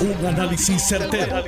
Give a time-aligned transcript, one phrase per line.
[0.00, 1.44] Un análisis certero,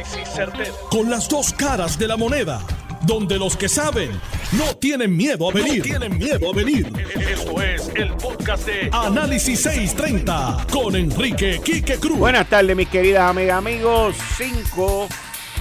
[0.90, 2.60] Con las dos caras de la moneda.
[3.06, 4.10] Donde los que saben
[4.52, 5.82] no tienen miedo a venir.
[5.82, 6.92] tienen miedo a venir.
[7.30, 12.18] Esto es el podcast de Análisis 630 con Enrique Quique Cruz.
[12.18, 14.16] Buenas tardes, mis queridas amigas, amigos.
[14.36, 15.08] 5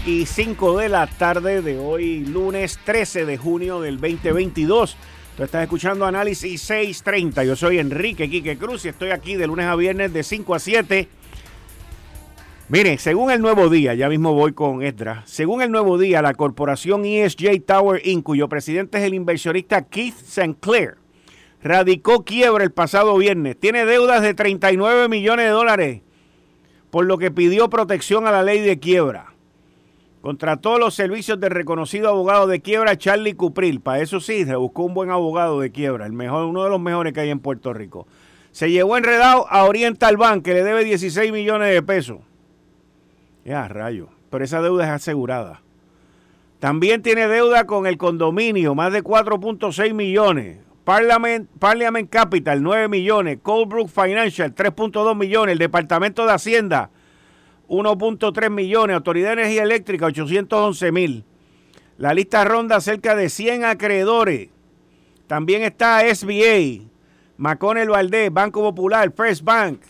[0.06, 4.98] y 5 de la tarde de hoy, lunes 13 de junio del 2022.
[5.38, 7.46] Tú estás escuchando Análisis 630.
[7.46, 10.60] Yo soy Enrique Quique Cruz y estoy aquí de lunes a viernes de 5 a
[10.60, 11.21] 7
[12.72, 16.36] Miren, según el nuevo día, ya mismo voy con Esdra, según el nuevo día, la
[16.36, 20.56] corporación ESJ Tower Inc., cuyo presidente es el inversionista Keith St.
[20.62, 20.96] Clair,
[21.62, 23.60] radicó quiebra el pasado viernes.
[23.60, 26.02] Tiene deudas de 39 millones de dólares,
[26.92, 29.34] por lo que pidió protección a la ley de quiebra.
[30.22, 33.82] Contrató los servicios del reconocido abogado de quiebra Charlie Cupril.
[33.82, 36.80] Para eso sí, se buscó un buen abogado de quiebra, el mejor, uno de los
[36.80, 38.08] mejores que hay en Puerto Rico.
[38.54, 42.20] Se llevó enredado a Oriental Bank, que le debe 16 millones de pesos.
[43.46, 44.10] Ya, rayo.
[44.30, 45.62] Pero esa deuda es asegurada.
[46.60, 50.60] También tiene deuda con el condominio, más de 4.6 millones.
[50.84, 53.40] Parliament, Parliament Capital, 9 millones.
[53.42, 55.54] Coldbrook Financial, 3.2 millones.
[55.54, 56.92] El Departamento de Hacienda,
[57.68, 58.96] 1.3 millones.
[58.96, 61.26] Autoridad de Energía Eléctrica, 811 mil.
[61.98, 64.50] La lista ronda cerca de 100 acreedores.
[65.28, 66.90] También está SBA,
[67.38, 69.82] Maconel Valdés, Banco Popular, First Bank,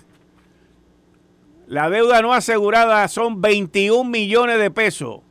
[1.72, 5.22] la deuda no asegurada son 21 millones de pesos.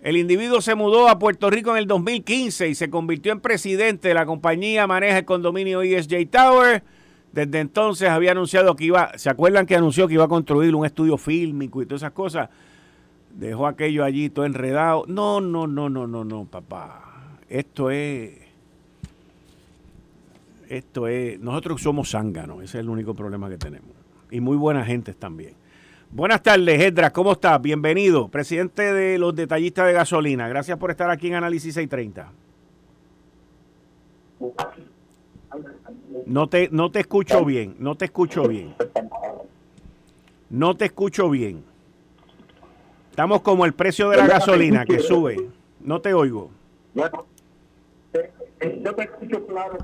[0.00, 4.08] El individuo se mudó a Puerto Rico en el 2015 y se convirtió en presidente
[4.08, 6.82] de la compañía maneja el condominio ESJ Tower.
[7.30, 10.86] Desde entonces había anunciado que iba, ¿se acuerdan que anunció que iba a construir un
[10.86, 12.48] estudio fílmico y todas esas cosas?
[13.34, 15.04] Dejó aquello allí todo enredado.
[15.08, 17.36] No, no, no, no, no, no, papá.
[17.50, 18.30] Esto es
[20.70, 23.90] esto es, nosotros somos zánganos, ese es el único problema que tenemos.
[24.30, 25.65] Y muy buena gente también.
[26.10, 27.60] Buenas tardes, Edra, ¿cómo estás?
[27.60, 30.48] Bienvenido, presidente de los detallistas de gasolina.
[30.48, 32.32] Gracias por estar aquí en Análisis 630.
[36.26, 38.74] No te, no te escucho bien, no te escucho bien.
[40.48, 41.64] No te escucho bien.
[43.10, 45.48] Estamos como el precio de la gasolina que sube.
[45.80, 46.50] No te oigo.
[48.60, 49.76] Eh, yo te escucho claro.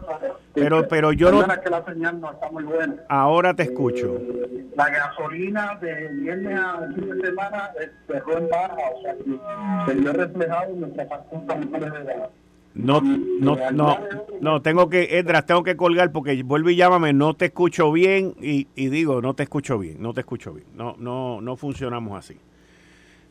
[0.55, 1.47] Pero, pero yo no.
[1.61, 2.97] que la señal no está muy buena.
[3.09, 4.17] Ahora te escucho.
[4.17, 7.71] Eh, la gasolina de viernes a fin de semana
[8.07, 12.33] cerró en baja, o sea, que se vio reflejado en nuestra factura de
[12.75, 13.99] no, no, no,
[14.41, 18.35] no, tengo que, Edras, tengo que colgar porque vuelvo y llámame, no te escucho bien
[18.41, 22.19] y, y digo, no te escucho bien, no te escucho bien, no, no, no funcionamos
[22.19, 22.39] así.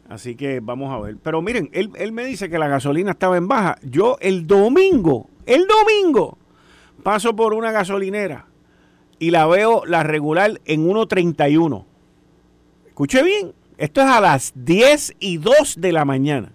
[0.10, 1.18] Así que vamos a ver.
[1.24, 3.78] Pero miren, él, él me dice que la gasolina estaba en baja.
[3.82, 6.38] Yo el domingo, el domingo,
[7.04, 8.48] paso por una gasolinera
[9.20, 11.86] y la veo la regular en 1.31.
[12.88, 16.52] Escuche bien, esto es a las 10 y 2 de la mañana.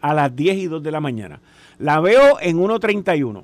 [0.00, 1.40] A las 10 y 2 de la mañana.
[1.78, 3.42] La veo en 1.31.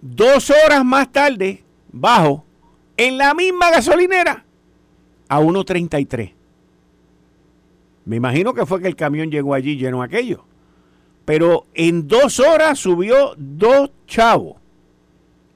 [0.00, 2.44] Dos horas más tarde, bajo,
[2.96, 4.44] en la misma gasolinera,
[5.28, 6.32] a 1.33.
[8.04, 10.44] Me imagino que fue que el camión llegó allí lleno aquello.
[11.24, 14.56] Pero en dos horas subió dos chavos.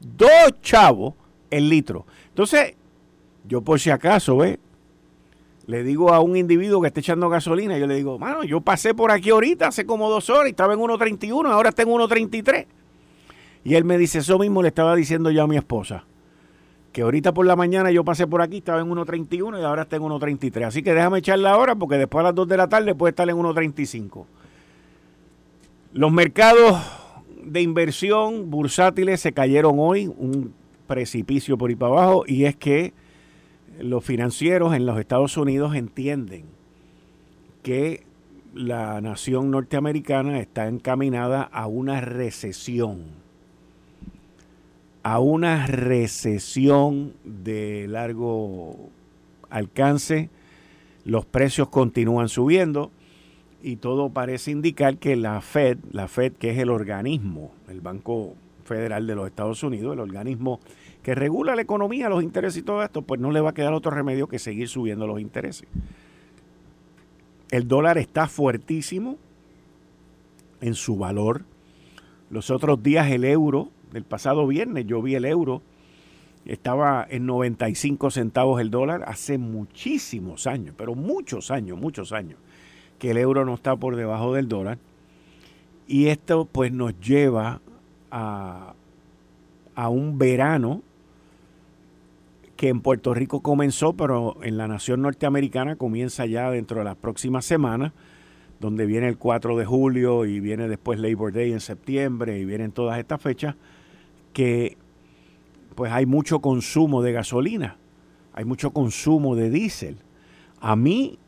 [0.01, 1.15] Dos chavos
[1.51, 2.07] el litro.
[2.29, 2.75] Entonces,
[3.45, 4.59] yo por si acaso, ¿ves?
[5.67, 8.95] Le digo a un individuo que está echando gasolina, yo le digo, mano, yo pasé
[8.95, 12.67] por aquí ahorita hace como dos horas y estaba en 1.31, ahora está en 1.33.
[13.65, 16.05] Y él me dice, eso mismo le estaba diciendo yo a mi esposa
[16.97, 19.97] que ahorita por la mañana yo pasé por aquí, estaba en 1.31 y ahora está
[19.97, 20.65] en 1.33.
[20.65, 23.29] Así que déjame echarla ahora porque después a las 2 de la tarde puede estar
[23.29, 24.25] en 1.35.
[25.97, 26.79] Los mercados
[27.43, 30.53] de inversión bursátiles se cayeron hoy, un
[30.87, 32.93] precipicio por ahí para abajo, y es que
[33.81, 36.45] los financieros en los Estados Unidos entienden
[37.63, 38.03] que
[38.53, 43.05] la nación norteamericana está encaminada a una recesión
[45.03, 48.91] a una recesión de largo
[49.49, 50.29] alcance,
[51.07, 52.91] los precios continúan subiendo
[53.63, 58.35] y todo parece indicar que la Fed, la Fed que es el organismo, el Banco
[58.65, 60.61] Federal de los Estados Unidos, el organismo
[61.03, 63.73] que regula la economía, los intereses y todo esto, pues no le va a quedar
[63.73, 65.69] otro remedio que seguir subiendo los intereses.
[67.51, 69.17] El dólar está fuertísimo
[70.61, 71.45] en su valor.
[72.29, 75.63] Los otros días el euro el pasado viernes yo vi el euro,
[76.45, 82.39] estaba en 95 centavos el dólar hace muchísimos años, pero muchos años, muchos años,
[82.99, 84.79] que el euro no está por debajo del dólar.
[85.87, 87.61] Y esto pues nos lleva
[88.11, 88.75] a,
[89.75, 90.83] a un verano
[92.57, 96.97] que en Puerto Rico comenzó, pero en la nación norteamericana comienza ya dentro de las
[96.97, 97.93] próximas semanas,
[98.61, 102.73] donde viene el 4 de julio y viene después Labor Day en septiembre y vienen
[102.73, 103.55] todas estas fechas,
[104.33, 104.79] que
[105.75, 107.77] pues hay mucho consumo de gasolina,
[108.33, 109.99] hay mucho consumo de diésel.
[110.59, 111.19] A mí,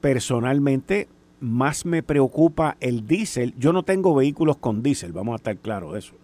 [0.00, 1.08] personalmente,
[1.40, 3.54] más me preocupa el diésel.
[3.58, 6.14] Yo no tengo vehículos con diésel, vamos a estar claros de eso.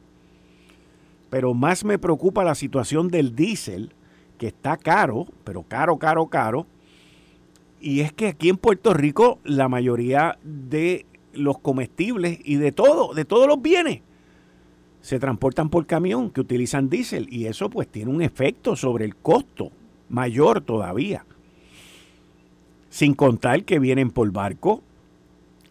[1.30, 3.92] Pero más me preocupa la situación del diésel
[4.38, 6.66] que está caro, pero caro, caro, caro.
[7.80, 13.14] Y es que aquí en Puerto Rico la mayoría de los comestibles y de todo,
[13.14, 14.00] de todos los bienes,
[15.00, 19.16] se transportan por camión que utilizan diésel y eso pues tiene un efecto sobre el
[19.16, 19.70] costo
[20.08, 21.26] mayor todavía.
[22.94, 24.80] Sin contar que vienen por barco,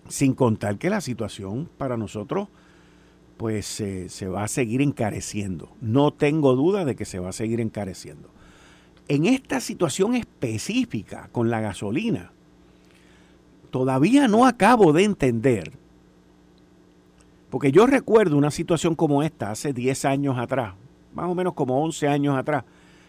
[0.10, 2.50] sin contar que la situación para nosotros
[3.38, 5.70] pues se va a seguir encareciendo.
[5.80, 8.34] No tengo duda de que se va a seguir encareciendo
[9.08, 12.32] en esta situación específica con la gasolina,
[13.70, 15.74] todavía no acabo de entender,
[17.50, 20.74] porque yo recuerdo una situación como esta hace 10 años atrás,
[21.14, 22.64] más o menos como 11 años atrás,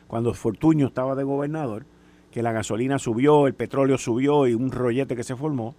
[0.07, 1.87] cuando Fortuño estaba de gobernador,
[2.35, 5.77] que la gasolina subió, el petróleo subió y un rollete que se formó.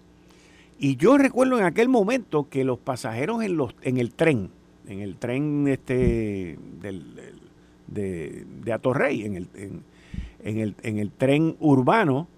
[0.80, 4.52] Y yo recuerdo en aquel momento que los pasajeros en, los, en el tren,
[4.88, 6.57] en el tren este
[7.88, 9.50] de, de Atorrey, en el,
[10.46, 12.30] en el, en el tren urbano,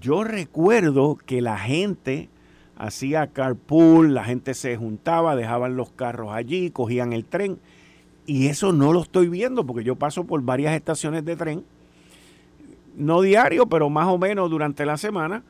[0.00, 2.28] yo recuerdo que la gente
[2.76, 7.60] hacía carpool, la gente se juntaba, dejaban los carros allí, cogían el tren.
[8.26, 11.64] Y eso no lo estoy viendo porque yo paso por varias estaciones de tren,
[12.96, 15.42] no diario, pero más o menos durante la semana,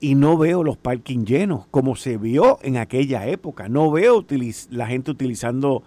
[0.00, 3.68] y no veo los parking llenos como se vio en aquella época.
[3.68, 4.24] No veo
[4.70, 5.82] la gente utilizando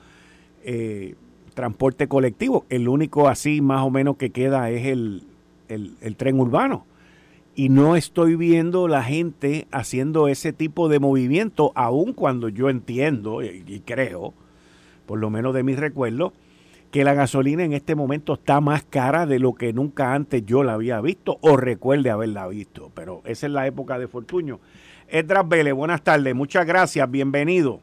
[0.64, 1.16] eh,
[1.54, 2.66] transporte colectivo.
[2.70, 5.24] El único así más o menos que queda es el,
[5.70, 6.86] el, tren urbano.
[7.56, 13.44] Y no estoy viendo la gente haciendo ese tipo de movimiento, aun cuando yo entiendo
[13.44, 14.34] y, creo,
[15.06, 16.32] por lo menos de mis recuerdos,
[16.92, 20.62] que la gasolina en este momento está más cara de lo que nunca antes yo
[20.62, 22.92] la había visto o recuerde haberla visto.
[22.94, 24.60] Pero esa es la época de Fortuño.
[25.08, 27.80] Edras Vélez, buenas tardes, muchas gracias, bienvenido.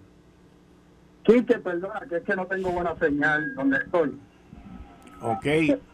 [1.27, 4.19] Sí, que perdona, que es que no tengo buena señal donde estoy.
[5.23, 5.47] Ok.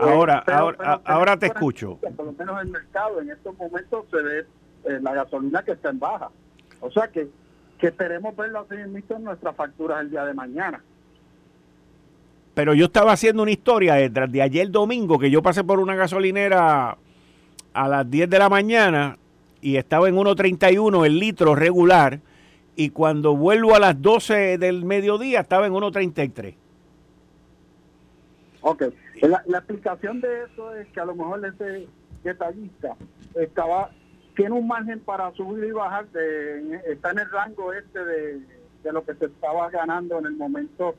[0.00, 1.96] Ahora, ahora, ahora te escucho.
[1.96, 4.46] Por lo menos el mercado en estos momentos se ve
[4.84, 6.30] eh, la gasolina que está en baja.
[6.80, 7.28] O sea que,
[7.78, 10.80] que esperemos verlo así en nuestras facturas el día de mañana.
[12.58, 15.94] Pero yo estaba haciendo una historia detrás de ayer domingo que yo pasé por una
[15.94, 16.98] gasolinera
[17.72, 19.16] a las 10 de la mañana
[19.60, 22.18] y estaba en 1.31 el litro regular
[22.74, 26.56] y cuando vuelvo a las 12 del mediodía estaba en 1.33.
[28.62, 28.82] Ok.
[29.22, 31.86] La, la, explicación de eso es que a lo mejor ese
[32.24, 32.96] detallista
[33.36, 33.92] estaba
[34.34, 38.40] tiene un margen para subir y bajar, de, está en el rango este de,
[38.92, 40.96] lo que se estaba ganando en el momento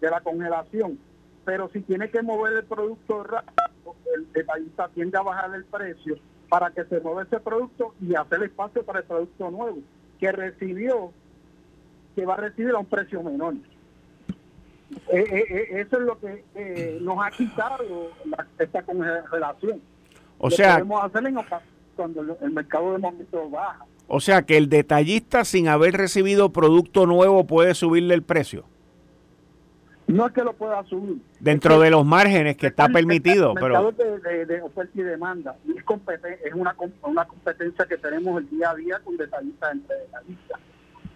[0.00, 0.98] de la congelación.
[1.44, 6.16] Pero si tiene que mover el producto rápido, el detallista tiende a bajar el precio
[6.48, 9.78] para que se mueva ese producto y hacer espacio para el producto nuevo,
[10.18, 11.12] que recibió,
[12.14, 13.54] que va a recibir a un precio menor.
[15.08, 18.10] Eh, eh, eh, eso es lo que nos ha quitado
[18.58, 19.80] esta congelación.
[20.38, 21.32] O sea, podemos hacer
[21.94, 23.84] cuando el mercado de momento baja.
[24.08, 28.64] O sea que el detallista sin haber recibido producto nuevo puede subirle el precio.
[30.10, 31.18] No es que lo pueda subir.
[31.38, 33.54] Dentro de los márgenes que está permitido.
[33.54, 38.70] Pero de, de, oferta y demanda es, es una, una competencia que tenemos el día
[38.70, 40.60] a día con detallistas entre detallistas.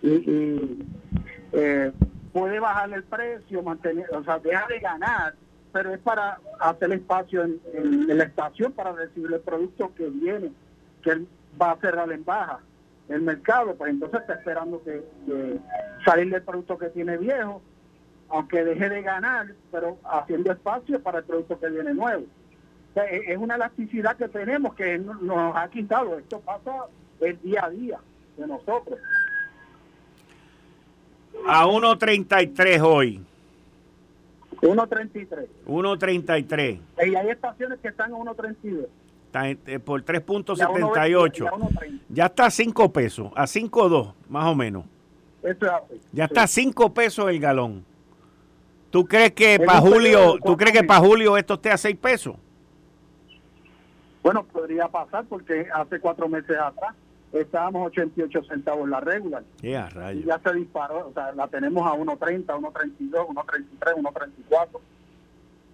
[0.03, 0.87] Y, y
[1.53, 1.93] eh,
[2.33, 5.35] puede bajar el precio, mantener, o sea, deja de ganar,
[5.73, 10.53] pero es para hacer espacio en, la estación para recibir el producto que viene,
[11.03, 11.25] que
[11.61, 12.61] va a cerrar en baja
[13.09, 15.03] el mercado, pues entonces está esperando que,
[16.05, 17.63] salir del producto que tiene viejo,
[18.35, 22.25] aunque deje de ganar, pero haciendo espacio para el producto que viene nuevo.
[22.97, 26.19] E, es una elasticidad que tenemos que nos ha quitado.
[26.19, 26.87] Esto pasa
[27.21, 27.99] el día a día
[28.37, 28.99] de nosotros
[31.47, 33.21] a 1.33 hoy.
[34.61, 35.47] 1.33.
[35.67, 36.81] 1.33.
[37.07, 38.87] Y hay estaciones que están a 1.32.
[39.67, 41.99] Eh, por 3.78.
[42.09, 44.85] Ya está a 5 pesos, a 5.2 más o menos.
[46.13, 47.85] Ya está a 5 pesos el galón.
[48.95, 52.37] ¿Tú crees que para julio, tú crees que para julio esto esté a 6 pesos?
[54.23, 56.95] Bueno, podría pasar porque hace cuatro meses atrás
[57.33, 59.43] estábamos 88 centavos la regular.
[59.61, 64.69] y ya se disparó, o sea, la tenemos a 1.30, 1.32, 1.33, 1.34.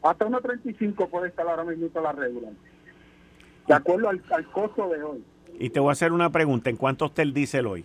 [0.03, 2.53] Hasta 1.35 puede estar ahora mismo la regular.
[3.69, 5.23] De acuerdo al, costo de hoy.
[5.59, 6.71] Y te voy a hacer una pregunta.
[6.71, 7.85] ¿En cuánto está el diésel hoy?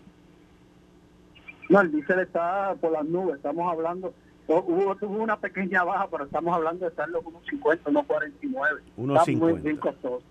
[1.68, 3.36] No, el diésel está por las nubes.
[3.36, 4.14] Estamos hablando...
[4.48, 8.80] Hubo, una pequeña baja, pero estamos hablando de estar los 1.50, 1.49.
[8.98, 9.64] 1.50.
[9.64, 10.24] muy costoso.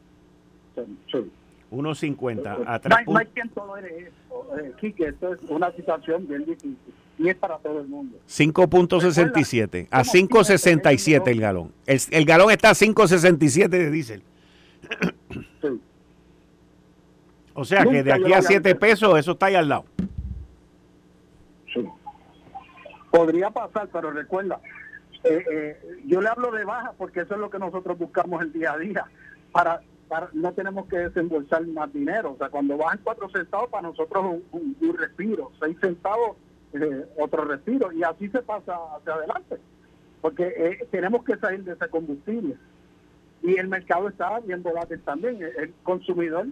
[1.11, 1.30] Sí.
[1.71, 6.44] 1.50 a 3 no, hay, quien tolere eso, eh, Quique, esto es una situación bien
[6.44, 6.76] difícil
[7.18, 8.18] y es para todo el mundo.
[8.28, 11.73] 5.67 a 5.67 el galón.
[11.87, 14.23] El, el, galón está a 5.67 de diésel.
[15.61, 15.80] Sí.
[17.54, 19.85] O sea que de aquí a 7 pesos eso está ahí al lado.
[21.73, 21.88] Sí.
[23.14, 24.61] Podría pasar, pero recuerda,
[25.23, 28.52] eh, eh, yo le hablo de baja porque eso es lo que nosotros buscamos el
[28.52, 29.04] día a día.
[29.52, 29.80] Para
[30.33, 32.33] no tenemos que desembolsar más dinero.
[32.33, 35.52] O sea, cuando bajan cuatro centavos, para nosotros un, un, respiro.
[35.61, 36.37] Seis centavos,
[36.73, 37.92] eh, otro respiro.
[37.92, 39.59] Y así se pasa hacia adelante.
[40.21, 42.56] Porque eh, tenemos que salir de ese combustible.
[43.42, 45.40] Y el mercado está bien volátil también.
[45.40, 46.49] El consumidor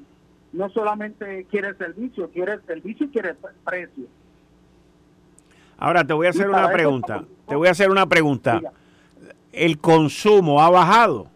[0.52, 4.07] no solamente quiere servicio, quiere servicio y quiere precio.
[5.79, 7.25] Ahora te voy a hacer una pregunta.
[7.47, 8.61] te voy a hacer una pregunta.
[9.52, 11.33] ¿El consumo ha bajado?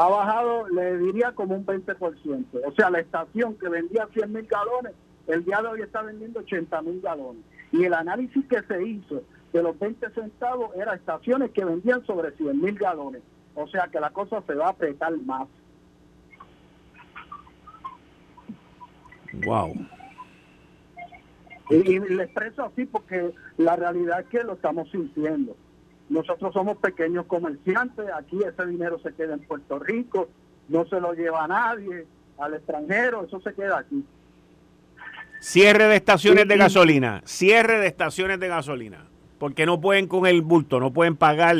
[0.00, 2.44] ha bajado, le diría, como un 20%.
[2.66, 4.92] O sea, la estación que vendía 100 mil galones,
[5.28, 7.42] el día de hoy está vendiendo 80 mil galones.
[7.70, 9.22] Y el análisis que se hizo
[9.52, 13.22] de los 20 centavos era estaciones que vendían sobre 100 mil galones.
[13.54, 15.46] O sea que la cosa se va a apretar más.
[19.44, 19.74] Wow.
[21.70, 25.56] Y, y le expreso así porque la realidad es que lo estamos sintiendo.
[26.08, 30.28] Nosotros somos pequeños comerciantes, aquí ese dinero se queda en Puerto Rico,
[30.68, 32.06] no se lo lleva a nadie,
[32.38, 34.04] al extranjero, eso se queda aquí.
[35.40, 39.06] Cierre de estaciones de gasolina, cierre de estaciones de gasolina,
[39.38, 41.56] porque no pueden con el bulto, no pueden pagar.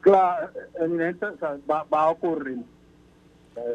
[0.00, 0.50] Claro,
[0.80, 1.26] evidente,
[1.70, 2.58] va, a ocurrir.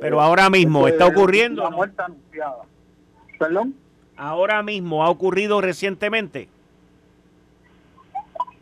[0.01, 1.63] Pero ahora mismo está ocurriendo.
[1.63, 2.63] La muerte anunciada.
[3.37, 3.75] ¿Perdón?
[4.15, 6.49] Ahora mismo ha ocurrido recientemente.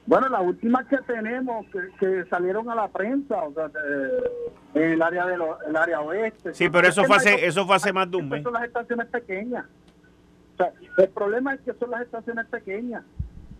[0.05, 1.65] Bueno, las últimas que tenemos
[1.99, 3.71] que, salieron a la prensa, o sea,
[4.75, 5.35] en el área de
[5.67, 6.53] el área oeste.
[6.53, 8.43] Sí, pero eso fue hace, eso fue hace más de un mes.
[8.43, 9.65] Son las estaciones pequeñas.
[10.53, 13.03] O sea, el problema es que son las estaciones pequeñas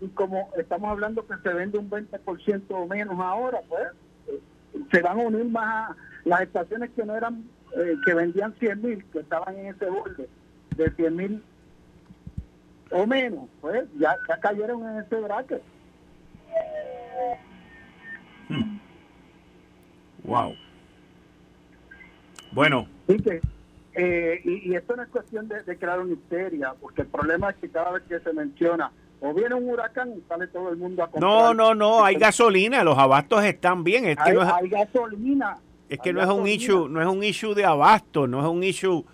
[0.02, 3.88] y como estamos hablando que se vende un 20% o menos ahora, pues
[4.92, 5.96] se van a unir más
[6.26, 7.46] las estaciones que no eran,
[7.76, 10.30] eh, que vendían 100 mil, que estaban en ese borde
[10.76, 11.44] de 100 mil
[12.92, 15.62] o menos, pues ya, ya cayeron en ese bracket.
[18.48, 18.78] Hmm.
[20.24, 20.56] Wow.
[22.52, 22.88] Bueno.
[23.98, 27.70] Eh, y, esto no es cuestión de, crear una histeria, porque el problema es que
[27.70, 28.92] cada vez que se menciona
[29.22, 31.32] o viene un huracán y sale todo el mundo a comprar.
[31.32, 34.06] No, no, no, hay gasolina, los abastos están bien.
[34.06, 35.58] Es que hay, no es, hay gasolina.
[35.88, 38.64] Es que no es un issue, no es un issue de abasto, no es un
[38.64, 39.06] issue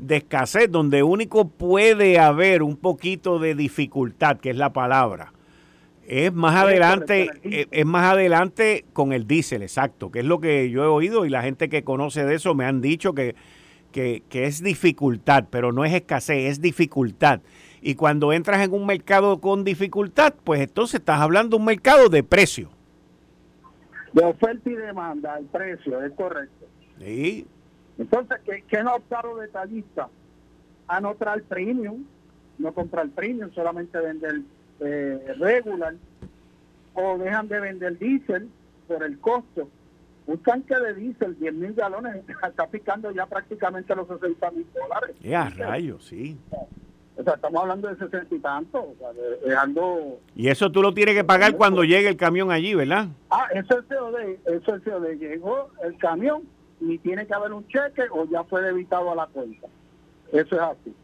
[0.00, 5.32] de escasez, donde único puede haber un poquito de dificultad, que es la palabra,
[6.10, 10.68] es más adelante, eh, es más adelante con el diésel, exacto, que es lo que
[10.68, 13.36] yo he oído y la gente que conoce de eso me han dicho que,
[13.92, 17.42] que, es dificultad, pero no es escasez, es dificultad.
[17.80, 22.08] Y cuando entras en un mercado con dificultad, pues entonces estás hablando de un mercado
[22.08, 22.70] de precio.
[24.12, 26.66] De oferta y demanda, el precio, es correcto.
[26.98, 27.46] Sí.
[28.00, 30.08] Entonces, ¿qué, qué no optaron detallistas?
[30.88, 32.04] A no traer premium,
[32.58, 34.40] no comprar premium, solamente vender
[34.80, 35.94] eh, regular
[36.94, 38.48] o dejan de vender diésel
[38.88, 39.68] por el costo.
[40.26, 45.16] Un tanque de diésel, 10 mil galones, está picando ya prácticamente los 60 mil dólares.
[45.20, 46.38] Ya, rayos, sí.
[47.16, 48.94] O sea, estamos hablando de 60 y tanto,
[49.44, 50.20] dejando...
[50.34, 53.08] Y eso tú lo tienes que pagar cuando llegue el camión allí, ¿verdad?
[53.30, 55.18] Ah, eso es COD, eso es COD.
[55.18, 56.44] Llegó el camión
[56.80, 59.68] y tiene que haber un cheque o ya fue debitado a la cuenta.
[60.32, 60.94] Eso es así.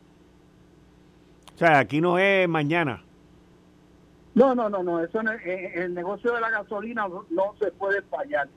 [1.54, 3.02] O sea, aquí no es mañana.
[4.34, 8.02] No, no, no, no, eso eh, eh, el negocio de la gasolina no, se puede
[8.02, 8.48] fallar.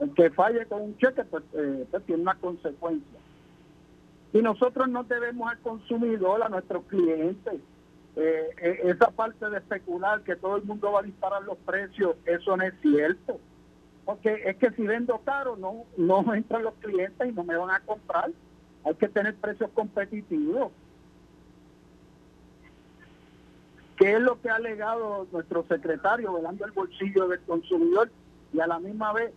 [0.00, 3.18] El que falle con un cheque, pues, eh, pues, tiene una consecuencia.
[4.32, 7.60] Y nosotros no debemos al consumidor, a nuestros clientes,
[8.16, 12.62] esa parte de especular que todo el mundo va a disparar los precios, eso no
[12.62, 13.38] es cierto.
[14.06, 17.70] Porque es que si vendo caro, no, no entran los clientes y no me van
[17.70, 18.30] a comprar.
[18.84, 20.72] Hay que tener precios competitivos.
[23.96, 28.10] ¿Qué es lo que ha alegado nuestro secretario, velando el bolsillo del consumidor?
[28.52, 29.32] Y a la misma vez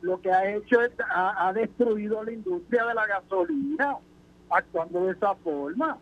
[0.00, 3.98] lo que ha hecho es, ha, destruido la industria de la gasolina,
[4.50, 5.98] actuando de esa forma.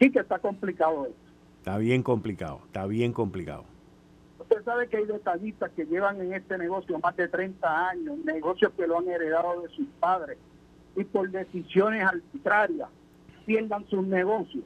[0.00, 1.21] Sí que está complicado esto.
[1.62, 3.64] Está bien complicado, está bien complicado.
[4.40, 8.72] Usted sabe que hay detallistas que llevan en este negocio más de 30 años, negocios
[8.76, 10.38] que lo han heredado de sus padres
[10.96, 12.88] y por decisiones arbitrarias
[13.46, 14.64] pierdan sus negocios.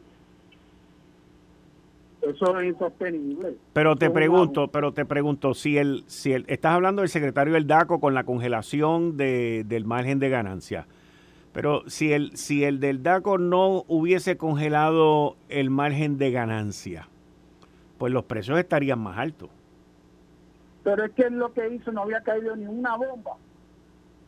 [2.22, 3.58] Eso es insostenible.
[3.74, 7.66] Pero te pregunto, pero te pregunto, si el, si el, estás hablando del secretario del
[7.66, 10.86] DACO con la congelación de, del margen de ganancia,
[11.56, 17.08] pero si el, si el del DACO no hubiese congelado el margen de ganancia,
[17.96, 19.48] pues los precios estarían más altos.
[20.84, 23.38] Pero es que lo que hizo no había caído ni una bomba.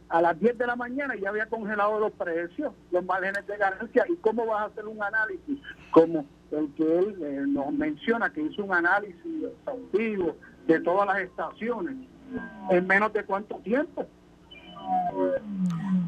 [0.08, 4.06] A las 10 de la mañana ya había congelado los precios, los márgenes de ganancia.
[4.08, 5.58] ¿Y cómo vas a hacer un análisis
[5.90, 10.34] como el que él eh, nos menciona, que hizo un análisis exhaustivo
[10.66, 11.94] de todas las estaciones
[12.70, 14.06] en menos de cuánto tiempo?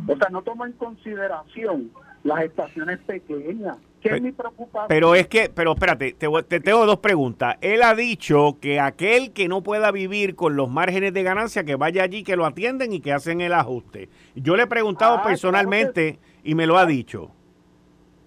[0.07, 1.91] O sea, no toma en consideración
[2.25, 3.79] las estaciones pequeñas.
[4.01, 4.89] ¿Qué es mi preocupación?
[4.89, 7.57] Pero es que, pero espérate, te, te, tengo dos preguntas.
[7.61, 11.77] Él ha dicho que aquel que no pueda vivir con los márgenes de ganancia, que
[11.77, 14.09] vaya allí, que lo atienden y que hacen el ajuste.
[14.35, 17.31] Yo le he preguntado ah, personalmente y me lo ha dicho.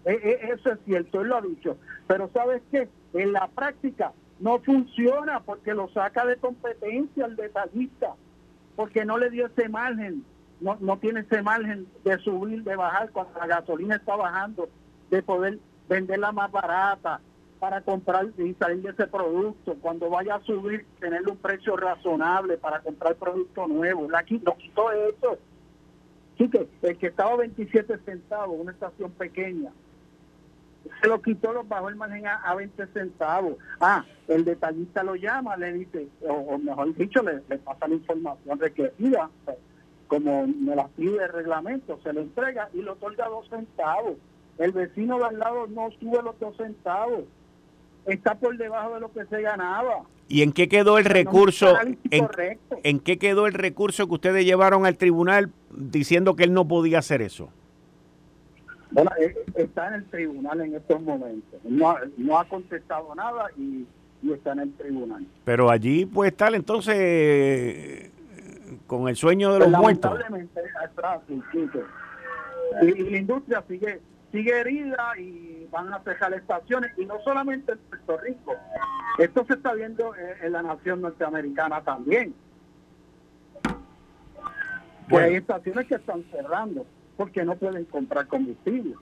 [0.05, 1.77] E, e, eso es cierto, él lo ha dicho.
[2.07, 2.87] Pero ¿sabes qué?
[3.13, 8.13] En la práctica no funciona porque lo saca de competencia el detallista,
[8.75, 10.23] porque no le dio ese margen
[10.63, 14.69] no, no tiene ese margen de subir, de bajar cuando la gasolina está bajando,
[15.11, 17.19] de poder venderla más barata
[17.59, 19.75] para comprar y salir de ese producto.
[19.81, 24.09] Cuando vaya a subir, tenerle un precio razonable para comprar producto nuevo.
[24.09, 25.37] La, lo quitó eso.
[26.37, 29.69] Sí que el que estaba 27 centavos, una estación pequeña,
[31.01, 33.55] se lo quitó, lo bajó el margen a, 20 centavos.
[33.81, 38.59] Ah, el detallista lo llama, le dice, o, mejor dicho, le, le pasa la información
[38.59, 39.29] requerida
[40.07, 44.15] como me la pide el reglamento, se le entrega y lo otorga dos centavos.
[44.57, 47.23] El vecino de al lado no sube los dos centavos.
[48.05, 50.03] Está por debajo de lo que se ganaba.
[50.27, 51.75] ¿Y en qué quedó el recurso?
[52.11, 56.99] en, qué quedó el recurso que ustedes llevaron al tribunal diciendo que él no podía
[56.99, 57.49] hacer eso?
[58.91, 61.59] Bueno, eh, está en el tribunal en estos momentos.
[61.63, 63.85] No, no ha contestado nada y,
[64.21, 65.25] y, está en el tribunal.
[65.45, 68.02] Pero allí puede estar entonces
[68.87, 70.11] con el sueño de los muertos.
[70.11, 70.61] Lamentablemente,
[72.81, 77.77] y, la industria sigue sigue herida y van a cerrar estaciones y no solamente en
[77.77, 78.55] Puerto Rico
[79.19, 82.33] esto se está viendo en, la nación norteamericana también
[85.07, 88.95] pues hay estaciones que están cerrando porque no pueden comprar combustible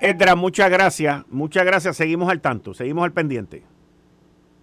[0.00, 3.62] Edra, muchas gracias, muchas gracias, seguimos al tanto, seguimos al pendiente.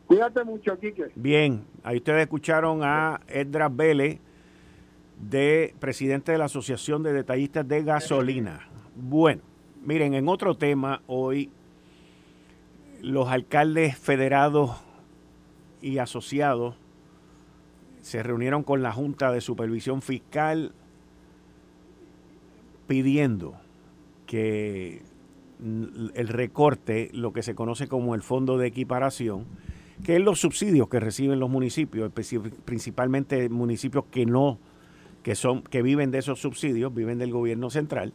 [0.10, 1.12] Cuídate mucho, Quique.
[1.14, 4.18] Bien, ahí ustedes escucharon a Edra Vélez,
[5.20, 8.68] de presidente de la Asociación de Detallistas de Gasolina.
[8.96, 9.44] Bueno,
[9.84, 11.52] miren, en otro tema, hoy
[13.04, 14.72] los alcaldes federados
[15.80, 16.76] y asociados
[18.02, 20.72] se reunieron con la Junta de Supervisión Fiscal
[22.88, 23.54] pidiendo
[24.26, 25.04] que
[25.60, 29.46] el recorte, lo que se conoce como el fondo de equiparación,
[30.04, 32.12] que es los subsidios que reciben los municipios,
[32.66, 34.58] principalmente municipios que no,
[35.24, 38.14] que son, que viven de esos subsidios, viven del gobierno central,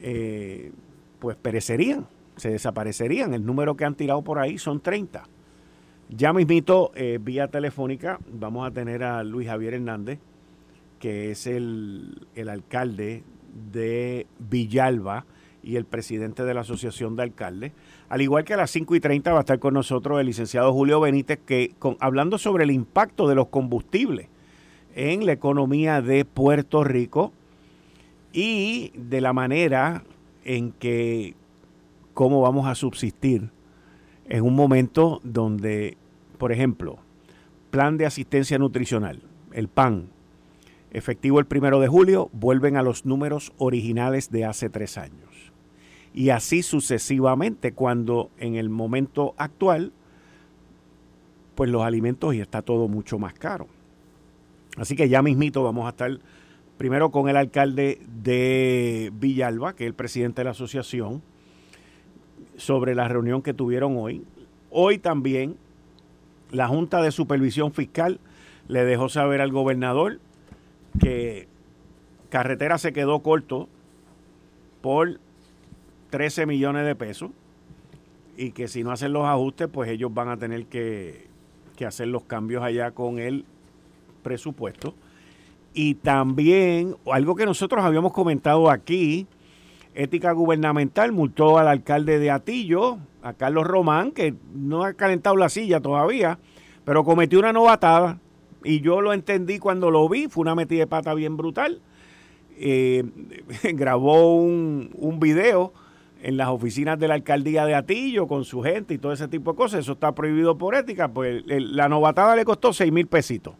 [0.00, 0.72] eh,
[1.20, 3.34] pues perecerían, se desaparecerían.
[3.34, 5.24] El número que han tirado por ahí son 30.
[6.08, 10.18] Ya mismito, eh, vía telefónica, vamos a tener a Luis Javier Hernández,
[10.98, 13.22] que es el, el alcalde
[13.72, 15.24] de Villalba
[15.62, 17.72] y el presidente de la Asociación de Alcaldes.
[18.08, 20.72] Al igual que a las 5 y 30 va a estar con nosotros el licenciado
[20.72, 24.28] Julio Benítez, que hablando sobre el impacto de los combustibles
[24.94, 27.32] en la economía de Puerto Rico
[28.32, 30.04] y de la manera
[30.44, 31.34] en que
[32.14, 33.50] cómo vamos a subsistir
[34.28, 35.96] en un momento donde,
[36.38, 36.98] por ejemplo,
[37.70, 39.22] plan de asistencia nutricional,
[39.52, 40.08] el PAN,
[40.90, 45.31] efectivo el primero de julio, vuelven a los números originales de hace tres años
[46.14, 49.92] y así sucesivamente cuando en el momento actual
[51.54, 53.66] pues los alimentos y está todo mucho más caro.
[54.76, 56.18] Así que ya mismito vamos a estar
[56.78, 61.22] primero con el alcalde de Villalba, que es el presidente de la asociación,
[62.56, 64.24] sobre la reunión que tuvieron hoy.
[64.70, 65.56] Hoy también
[66.50, 68.18] la Junta de Supervisión Fiscal
[68.68, 70.20] le dejó saber al gobernador
[70.98, 71.48] que
[72.30, 73.68] carretera se quedó corto
[74.80, 75.20] por
[76.12, 77.30] 13 millones de pesos
[78.36, 81.26] y que si no hacen los ajustes, pues ellos van a tener que,
[81.86, 83.44] hacer los cambios allá con el
[84.22, 84.94] presupuesto.
[85.74, 89.26] Y también algo que nosotros habíamos comentado aquí,
[89.94, 95.48] Ética Gubernamental multó al alcalde de Atillo, a Carlos Román, que no ha calentado la
[95.48, 96.38] silla todavía,
[96.84, 98.20] pero cometió una novatada.
[98.62, 101.80] Y yo lo entendí cuando lo vi, fue una metida de pata bien brutal.
[102.58, 103.02] Eh,
[103.74, 105.72] grabó un, un video
[106.22, 109.52] en las oficinas de la alcaldía de Atillo con su gente y todo ese tipo
[109.52, 109.80] de cosas.
[109.80, 111.08] Eso está prohibido por ética.
[111.08, 113.54] Pues la novatada le costó 6 mil pesitos.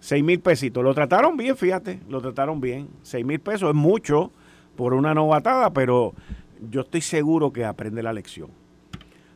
[0.00, 0.84] 6 mil pesitos.
[0.84, 2.88] Lo trataron bien, fíjate, lo trataron bien.
[3.02, 4.30] 6 mil pesos es mucho
[4.76, 6.14] por una novatada, pero
[6.70, 8.50] yo estoy seguro que aprende la lección.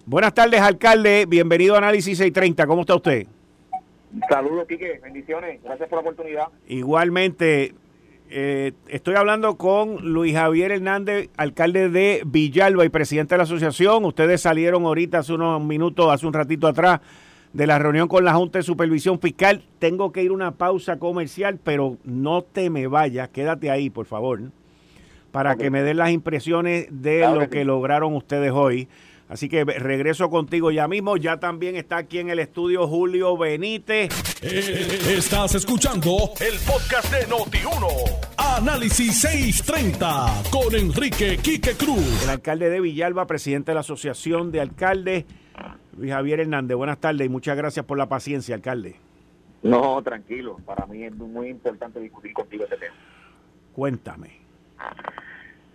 [0.06, 1.24] Buenas tardes, alcalde.
[1.26, 2.66] Bienvenido a Análisis 630.
[2.66, 3.26] ¿Cómo está usted?
[4.28, 5.00] Saludos, Quique.
[5.02, 5.62] Bendiciones.
[5.62, 6.44] Gracias por la oportunidad.
[6.68, 7.74] Igualmente,
[8.30, 14.04] eh, estoy hablando con Luis Javier Hernández, alcalde de Villalba y presidente de la asociación.
[14.04, 17.00] Ustedes salieron ahorita hace unos minutos, hace un ratito atrás,
[17.52, 19.62] de la reunión con la Junta de Supervisión Fiscal.
[19.78, 24.06] Tengo que ir a una pausa comercial, pero no te me vayas, quédate ahí, por
[24.06, 24.40] favor,
[25.30, 28.88] para que me den las impresiones de lo que lograron ustedes hoy.
[29.28, 31.16] Así que regreso contigo ya mismo.
[31.16, 34.10] Ya también está aquí en el estudio Julio Benítez.
[34.42, 38.34] Eh, estás escuchando el podcast de Noti1.
[38.36, 42.22] Análisis 630 con Enrique Quique Cruz.
[42.24, 45.24] El alcalde de Villalba, presidente de la Asociación de Alcaldes,
[45.96, 46.76] Luis Javier Hernández.
[46.76, 48.96] Buenas tardes y muchas gracias por la paciencia, alcalde.
[49.62, 50.58] No, tranquilo.
[50.66, 52.94] Para mí es muy importante discutir contigo este tema.
[53.72, 54.38] Cuéntame.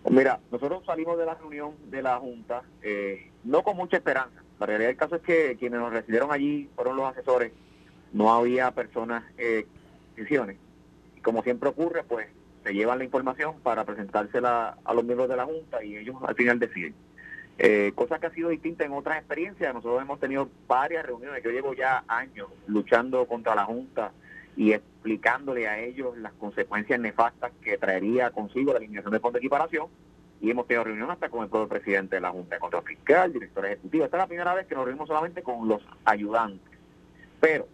[0.08, 4.42] Mira, nosotros salimos de la reunión de la Junta eh, no con mucha esperanza.
[4.60, 7.52] La realidad del caso es que quienes nos recibieron allí fueron los asesores,
[8.14, 9.68] no había personas eh,
[10.16, 10.58] decisiones.
[11.16, 12.28] Y como siempre ocurre, pues
[12.64, 16.36] se llevan la información para presentársela a los miembros de la Junta y ellos al
[16.36, 16.96] final deciden.
[17.58, 19.74] Eh, cosa que ha sido distinta en otras experiencias.
[19.74, 21.44] Nosotros hemos tenido varias reuniones.
[21.44, 24.12] Yo llevo ya años luchando contra la Junta
[24.56, 29.46] y explicándole a ellos las consecuencias nefastas que traería consigo la eliminación del fondo de
[29.46, 29.88] equiparación.
[30.42, 33.34] Y hemos tenido reuniones hasta con el propio presidente de la Junta de Control Fiscal,
[33.34, 34.06] director ejecutivo.
[34.06, 36.80] Esta es la primera vez que nos reunimos solamente con los ayudantes.
[37.42, 37.68] Pero,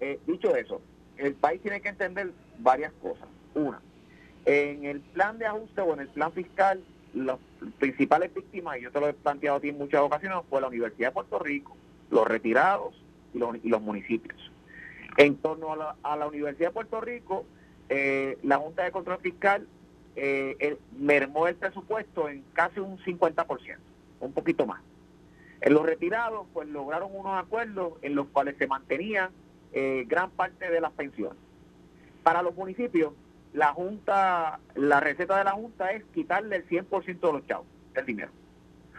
[0.00, 0.80] eh, dicho eso,
[1.16, 3.28] el país tiene que entender varias cosas.
[3.54, 3.80] Una,
[4.44, 6.84] en el plan de ajuste o en el plan fiscal,
[7.14, 7.38] las
[7.78, 10.68] principales víctimas, y yo te lo he planteado a ti en muchas ocasiones, fue la
[10.68, 11.76] Universidad de Puerto Rico,
[12.10, 12.94] los retirados
[13.32, 14.50] y los, y los municipios.
[15.16, 15.72] En torno
[16.02, 17.44] a la, Universidad de Puerto Rico,
[17.88, 19.66] eh, la Junta de Control Fiscal
[20.16, 23.76] eh, mermó el presupuesto en casi un 50%,
[24.20, 24.80] un poquito más.
[25.60, 29.30] En los retirados, pues lograron unos acuerdos en los cuales se mantenían
[29.72, 31.38] eh, gran parte de las pensiones.
[32.22, 33.14] Para los municipios,
[33.54, 38.04] la Junta, la receta de la Junta es quitarle el 100% de los chavos, del
[38.04, 38.30] dinero.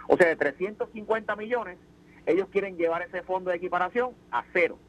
[0.07, 1.77] O sea, de 350 millones,
[2.25, 4.79] ellos quieren llevar ese fondo de equiparación a cero.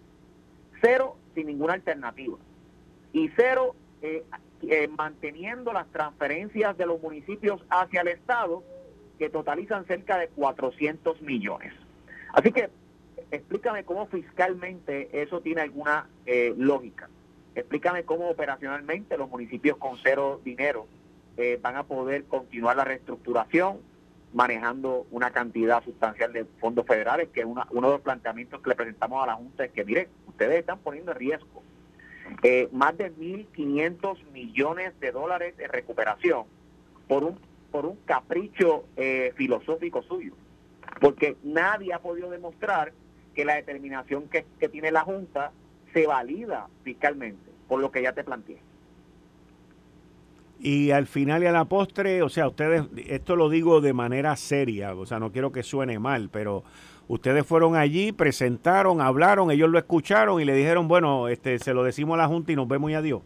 [0.80, 2.36] Cero sin ninguna alternativa.
[3.12, 4.24] Y cero eh,
[4.62, 8.62] eh, manteniendo las transferencias de los municipios hacia el Estado,
[9.18, 11.72] que totalizan cerca de 400 millones.
[12.32, 12.70] Así que
[13.30, 17.08] explícame cómo fiscalmente eso tiene alguna eh, lógica.
[17.54, 20.86] Explícame cómo operacionalmente los municipios con cero dinero
[21.36, 23.78] eh, van a poder continuar la reestructuración
[24.32, 29.22] manejando una cantidad sustancial de fondos federales, que uno de los planteamientos que le presentamos
[29.22, 31.62] a la Junta es que, mire, ustedes están poniendo en riesgo
[32.42, 36.44] eh, más de 1.500 millones de dólares de recuperación
[37.08, 37.38] por un,
[37.70, 40.34] por un capricho eh, filosófico suyo,
[41.00, 42.92] porque nadie ha podido demostrar
[43.34, 45.52] que la determinación que, que tiene la Junta
[45.94, 48.58] se valida fiscalmente, por lo que ya te planteé.
[50.58, 54.36] Y al final y a la postre, o sea, ustedes, esto lo digo de manera
[54.36, 56.64] seria, o sea, no quiero que suene mal, pero
[57.08, 61.84] ustedes fueron allí, presentaron, hablaron, ellos lo escucharon y le dijeron, bueno, este, se lo
[61.84, 63.22] decimos a la Junta y nos vemos y adiós.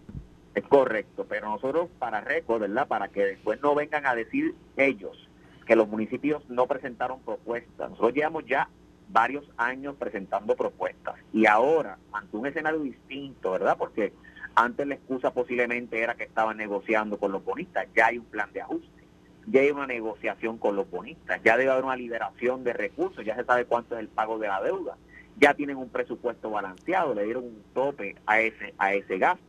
[0.54, 2.88] Es correcto, pero nosotros para récord, ¿verdad?
[2.88, 5.28] Para que después no vengan a decir ellos
[5.66, 7.90] que los municipios no presentaron propuestas.
[7.90, 8.68] Nosotros llevamos ya
[9.08, 13.76] varios años presentando propuestas y ahora ante un escenario distinto, ¿verdad?
[13.78, 14.12] Porque
[14.54, 18.52] antes la excusa posiblemente era que estaban negociando con los bonistas, ya hay un plan
[18.52, 18.99] de ajuste,
[19.46, 23.36] ya hay una negociación con los bonistas, ya debe haber una liberación de recursos, ya
[23.36, 24.96] se sabe cuánto es el pago de la deuda,
[25.36, 29.44] ya tienen un presupuesto balanceado, le dieron un tope a ese a ese gasto.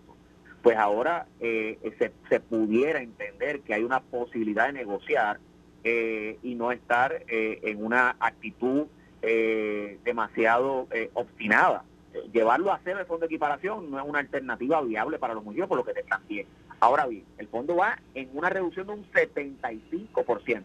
[0.62, 5.39] Pues ahora eh, se, se pudiera entender que hay una posibilidad de negociar
[5.84, 8.86] eh, y no estar eh, en una actitud
[9.23, 11.84] eh, demasiado eh, obstinada.
[12.32, 15.67] llevarlo a hacer el fondo de equiparación no es una alternativa viable para los municipios,
[15.69, 16.45] por lo que te planteé.
[16.82, 20.63] Ahora bien, el fondo va en una reducción de un 75%.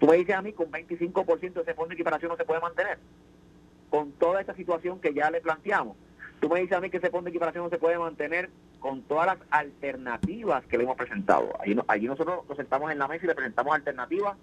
[0.00, 2.60] Tú me dices a mí, con 25% de ese fondo de equiparación no se puede
[2.60, 2.98] mantener.
[3.88, 5.96] Con toda esta situación que ya le planteamos.
[6.40, 9.02] Tú me dices a mí que ese fondo de equiparación no se puede mantener con
[9.02, 11.52] todas las alternativas que le hemos presentado.
[11.86, 14.36] Allí, nosotros nos sentamos en la mesa y le presentamos alternativas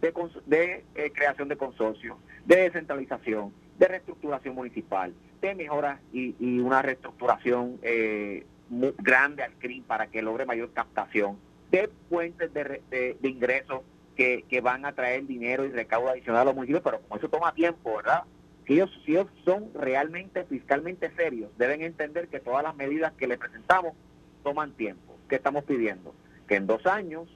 [0.00, 7.78] de, eh, creación de consorcios, de descentralización, de reestructuración municipal, de mejoras y, una reestructuración
[7.82, 11.38] eh, muy grande al CRIM para que logre mayor captación,
[11.70, 13.82] de fuentes de, ingresos
[14.16, 17.52] que, van a traer dinero y recaudo adicional a los municipios, pero como eso toma
[17.52, 18.22] tiempo, ¿verdad?
[18.66, 23.26] Si ellos, si ellos son realmente fiscalmente serios, deben entender que todas las medidas que
[23.26, 23.94] le presentamos
[24.42, 25.16] toman tiempo.
[25.28, 26.14] ¿Qué estamos pidiendo?
[26.48, 27.28] Que en dos años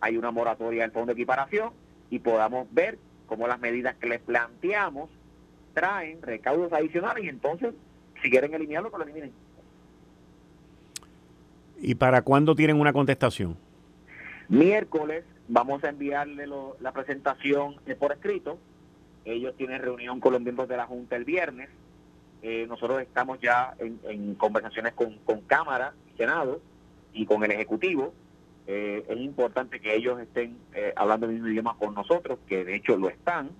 [0.00, 1.72] hay una moratoria del fondo de equiparación
[2.10, 5.10] y podamos ver cómo las medidas que les planteamos
[5.74, 7.74] traen recaudos adicionales y entonces,
[8.22, 9.32] si quieren eliminarlo, que lo eliminen.
[11.80, 13.56] ¿Y para cuándo tienen una contestación?
[14.48, 16.46] Miércoles vamos a enviarle
[16.80, 18.58] la presentación eh, por escrito.
[19.24, 21.68] Ellos tienen reunión con los miembros de la Junta el viernes.
[22.42, 26.60] Eh, nosotros estamos ya en, conversaciones con, con Cámara, Senado
[27.12, 28.14] y con el Ejecutivo.
[28.66, 30.58] Eh, es importante que ellos estén
[30.96, 33.50] hablando el mismo idioma con nosotros, que de hecho lo están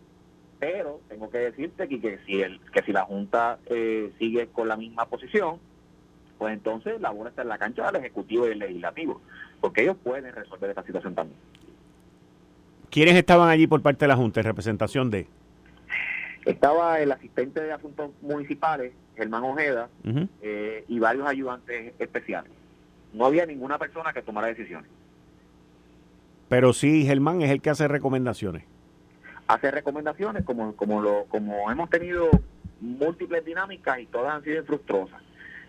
[0.59, 4.69] pero tengo que decirte que, que si el que si la Junta eh, sigue con
[4.69, 5.59] la misma posición,
[6.39, 9.21] pues entonces la bola está en la cancha del Ejecutivo y del Legislativo,
[9.61, 11.39] porque ellos pueden resolver esta situación también.
[12.91, 15.27] ¿Quiénes estaban allí por parte de la Junta en representación de?
[16.45, 19.89] Estaba el asistente de asuntos municipales, Germán Ojeda,
[20.43, 22.53] eh, y varios ayudantes especiales.
[23.13, 24.91] No había ninguna persona que tomara decisiones.
[26.49, 28.63] Pero sí, Germán es el que hace recomendaciones
[29.47, 32.29] hacer recomendaciones como, como, lo, como hemos tenido
[32.81, 35.23] múltiples dinámicas y todas han sido frustrosas.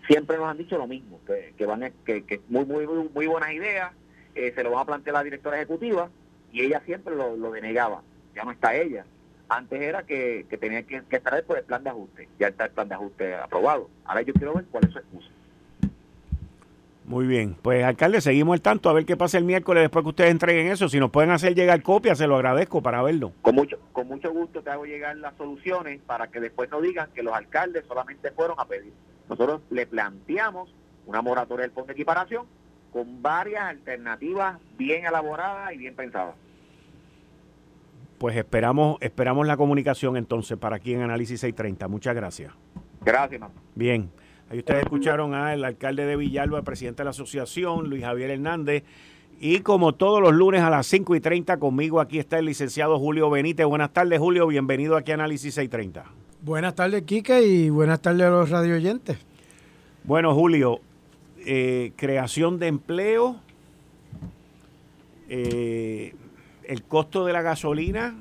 [0.08, 3.92] Siempre nos han dicho lo mismo, que, van que, que muy, muy, muy buenas ideas,
[4.34, 6.08] eh, se lo van a plantear la directora ejecutiva
[6.50, 8.02] y ella siempre lo, lo denegaba.
[8.34, 9.04] Ya no está ella.
[9.50, 12.28] Antes era que, que tenía que, que estar por el plan de ajuste.
[12.38, 13.90] Ya está el plan de ajuste aprobado.
[14.04, 15.28] Ahora yo quiero ver cuál es su excusa.
[17.08, 17.56] Muy bien.
[17.62, 20.66] Pues, alcalde, seguimos el tanto a ver qué pasa el miércoles después que ustedes entreguen
[20.66, 20.90] eso.
[20.90, 23.32] Si nos pueden hacer llegar copias, se lo agradezco para verlo.
[23.40, 27.08] Con mucho, con mucho gusto te hago llegar las soluciones para que después no digan
[27.14, 28.92] que los alcaldes solamente fueron a pedir.
[29.26, 30.74] Nosotros le planteamos
[31.06, 32.44] una moratoria del fondo de equiparación
[32.92, 36.34] con varias alternativas bien elaboradas y bien pensadas.
[38.18, 41.88] Pues esperamos, esperamos la comunicación entonces para aquí en Análisis 630.
[41.88, 42.52] Muchas gracias.
[43.00, 43.54] Gracias, mamá.
[43.74, 44.10] Bien.
[44.50, 48.82] Ahí ustedes escucharon al alcalde de Villalba, presidente de la asociación, Luis Javier Hernández.
[49.40, 52.98] Y como todos los lunes a las 5 y 30, conmigo aquí está el licenciado
[52.98, 53.66] Julio Benítez.
[53.66, 54.46] Buenas tardes, Julio.
[54.46, 56.10] Bienvenido aquí a Análisis 630.
[56.40, 59.18] Buenas tardes, Quique, y buenas tardes a los radio oyentes.
[60.04, 60.80] Bueno, Julio,
[61.44, 63.36] eh, creación de empleo,
[65.28, 66.14] eh,
[66.64, 68.16] el costo de la gasolina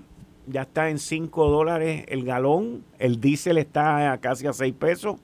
[0.46, 5.18] ya está en 5 dólares el galón, el diésel está a casi a 6 pesos.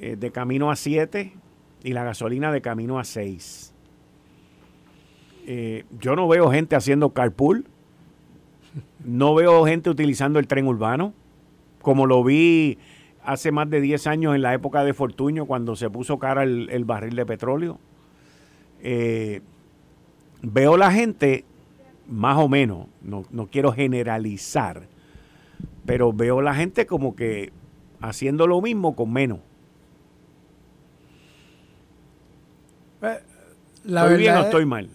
[0.00, 1.32] Eh, de camino a 7
[1.84, 3.72] y la gasolina de camino a 6.
[5.46, 7.66] Eh, yo no veo gente haciendo carpool,
[9.04, 11.12] no veo gente utilizando el tren urbano,
[11.80, 12.78] como lo vi
[13.22, 16.84] hace más de 10 años en la época de Fortuño, cuando se puso cara el,
[16.84, 17.78] barril de petróleo.
[18.82, 19.42] Eh,
[20.42, 21.44] veo la gente,
[22.08, 24.88] más o menos, no, no quiero generalizar,
[25.86, 27.52] pero veo la gente como que
[28.00, 29.38] haciendo lo mismo con menos.
[33.84, 34.88] La ¿Estoy bien o estoy mal?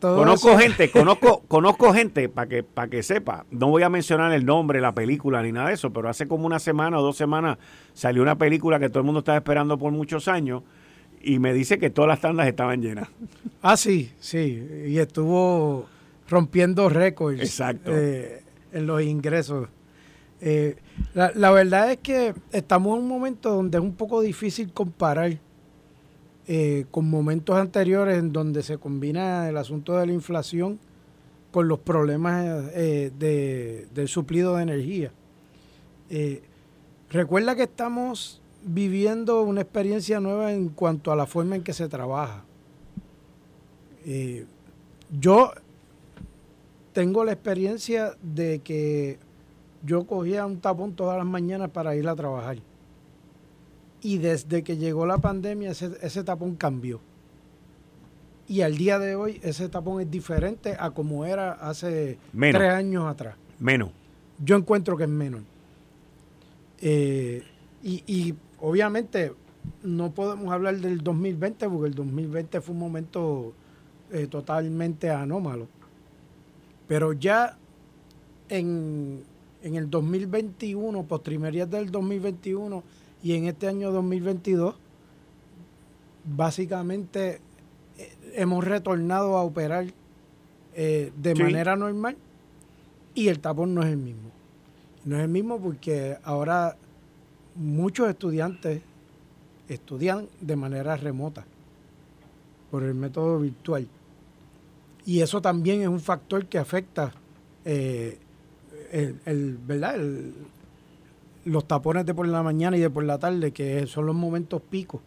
[0.00, 4.44] conozco gente, conozco, conozco gente, para que, para que sepa, no voy a mencionar el
[4.44, 7.58] nombre, la película ni nada de eso, pero hace como una semana o dos semanas
[7.92, 10.62] salió una película que todo el mundo estaba esperando por muchos años
[11.22, 13.08] y me dice que todas las tandas estaban llenas.
[13.62, 15.86] Ah, sí, sí, y estuvo
[16.30, 17.90] rompiendo récords Exacto.
[17.94, 19.68] Eh, en los ingresos.
[20.40, 20.76] Eh,
[21.12, 25.36] la, la verdad es que estamos en un momento donde es un poco difícil comparar
[26.46, 30.80] eh, con momentos anteriores en donde se combina el asunto de la inflación
[31.52, 35.12] con los problemas eh, de, del suplido de energía.
[36.08, 36.42] Eh,
[37.10, 41.88] recuerda que estamos viviendo una experiencia nueva en cuanto a la forma en que se
[41.88, 42.44] trabaja.
[45.20, 45.52] yo
[46.92, 49.18] tengo la experiencia de que
[49.84, 52.58] yo cogía un tapón todas las mañanas para ir a trabajar
[54.02, 57.00] y desde que llegó la pandemia ese, tapón cambió.
[58.48, 63.06] Y al día de hoy ese tapón es diferente a como era hace tres años
[63.06, 63.36] atrás.
[63.58, 63.90] Menos.
[64.42, 65.42] Yo encuentro que es menos.
[66.80, 67.44] Eh,
[67.82, 69.32] y, obviamente
[69.82, 73.52] no podemos hablar del 2020 porque el 2020 fue un momento
[74.10, 75.68] eh, totalmente anómalo.
[76.88, 77.56] Pero ya
[78.48, 79.22] en,
[79.62, 82.82] en el 2021, postrimerías del 2021,
[83.22, 84.74] y en este año 2022
[86.24, 87.40] básicamente
[87.98, 89.86] eh, hemos retornado a operar
[90.74, 92.16] eh, de manera normal
[93.14, 94.30] y el tapón no es el mismo.
[95.04, 96.76] No es el mismo porque ahora
[97.54, 98.82] muchos estudiantes
[99.68, 101.44] estudian de manera remota
[102.70, 103.88] por el método virtual.
[105.04, 107.12] Y eso también es un factor que afecta
[107.64, 108.18] eh,
[108.92, 109.96] el, ¿verdad?
[111.44, 114.60] Los tapones de por la mañana y de por la tarde, que son los momentos
[114.62, 115.00] picos.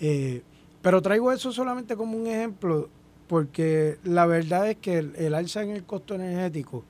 [0.00, 0.42] Eh,
[0.82, 2.88] pero traigo eso solamente como un ejemplo,
[3.26, 6.84] porque la verdad es que el, alza en el costo energético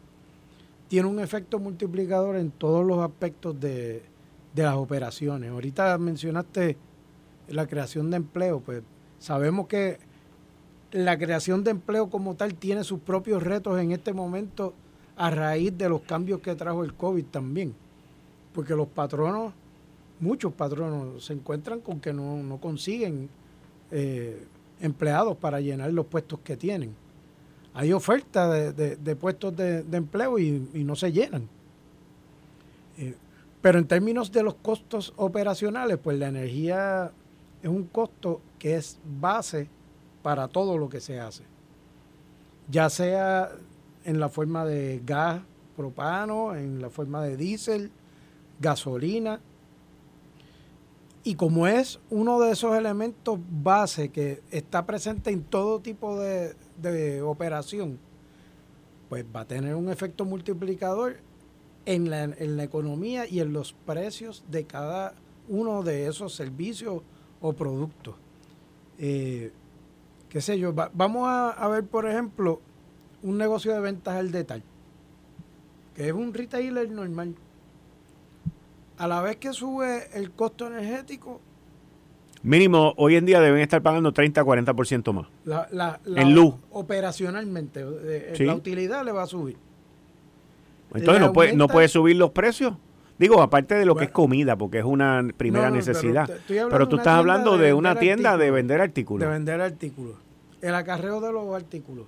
[0.88, 4.02] tiene un efecto multiplicador en todos los aspectos de,
[4.54, 5.50] de las operaciones.
[5.50, 6.76] Ahorita mencionaste
[7.48, 8.82] la creación de empleo, pues
[9.18, 9.98] sabemos que
[10.90, 14.74] la creación de empleo como tal tiene sus propios retos en este momento
[15.16, 17.74] a raíz de los cambios que trajo el COVID también.
[18.54, 19.52] Porque los patronos,
[20.20, 23.28] muchos patronos, se encuentran con que no, consiguen
[23.90, 24.46] eh,
[24.80, 26.94] empleados para llenar los puestos que tienen.
[27.74, 31.48] Hay oferta de, puestos de, empleo y, no se llenan.
[32.96, 33.16] Eh,
[33.60, 37.10] pero en términos de los costos operacionales, pues la energía
[37.62, 39.68] es un costo que es base
[40.22, 41.42] para todo lo que se hace.
[42.70, 43.50] Ya sea
[44.04, 45.42] en la forma de gas
[45.76, 47.90] propano, en la forma de diésel,
[48.60, 49.40] gasolina.
[51.22, 56.54] Y como es uno de esos elementos base que está presente en todo tipo de,
[56.80, 57.98] de operación,
[59.08, 61.16] pues va a tener un efecto multiplicador
[61.86, 65.14] en la, en la economía y en los precios de cada
[65.48, 67.02] uno de esos servicios
[67.40, 68.16] o productos.
[68.98, 69.52] Eh,
[70.28, 72.60] qué sé yo, vamos a, ver, por ejemplo,
[73.22, 74.64] un negocio de ventas al detalle,
[75.94, 77.34] que es un retailer normal.
[78.98, 81.40] A la vez que sube el costo energético,
[82.44, 85.28] Mínimo, hoy en día deben estar pagando 30-40% más.
[85.72, 86.54] La, en luz.
[86.72, 89.56] Operacionalmente, eh, eh, la utilidad le va a subir.
[90.92, 92.74] Entonces, no puede, ¿no puede subir los precios?
[93.18, 96.28] Digo, aparte de lo que es comida, porque es una primera necesidad.
[96.46, 99.26] Pero, tú estás hablando de, una tienda de vender artículos.
[99.26, 100.16] De vender artículos.
[100.60, 102.06] El acarreo de los artículos.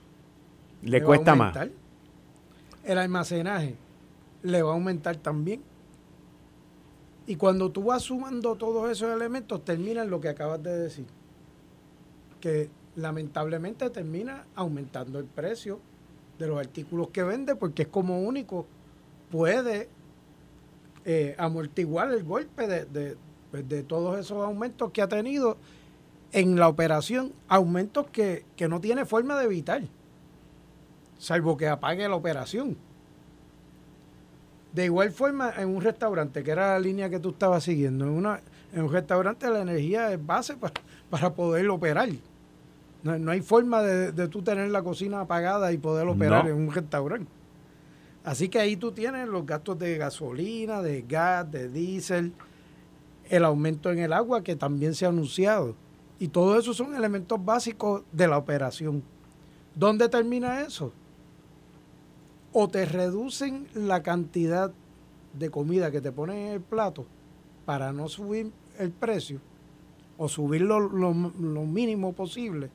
[0.83, 1.57] Le, cuesta más.
[2.85, 3.75] El almacenaje
[4.43, 5.63] le va a aumentar también.
[7.27, 11.07] Y cuando tú vas sumando todos esos elementos, termina en lo que acabas de decir.
[12.41, 15.81] Que lamentablemente termina aumentando el precio
[16.39, 18.67] de los artículos que vende, porque es como único
[19.31, 19.89] puede
[21.05, 22.87] eh, amortiguar el golpe
[23.51, 25.57] pues, de, todos esos aumentos que ha tenido
[26.33, 29.83] en la operación, aumentos que, no tiene forma de evitar,
[31.19, 32.77] salvo que apague la operación.
[34.77, 38.11] De igual forma, en un restaurante, que era la línea que tú estabas siguiendo, en,
[38.11, 38.43] una,
[38.75, 40.75] en un restaurante la energía es base para,
[41.09, 42.11] para poder operar.
[43.03, 46.71] No, hay forma de, de, tú tener la cocina apagada y poder operar en un
[46.71, 47.31] restaurante.
[48.23, 52.35] Así que ahí tú tienes los gastos de gasolina, de gas, de diésel,
[53.31, 55.75] el aumento en el agua que también se ha anunciado.
[56.19, 59.03] Y todo eso son elementos básicos de la operación.
[59.75, 60.93] ¿Dónde termina eso?
[62.59, 64.73] O te reducen la cantidad
[65.35, 67.05] de comida que te ponen en el plato
[67.67, 69.41] para no subir el precio
[70.17, 72.71] o subirlo lo, mínimo posible,